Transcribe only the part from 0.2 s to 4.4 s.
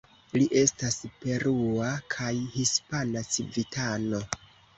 Li estas perua kaj hispana civitano.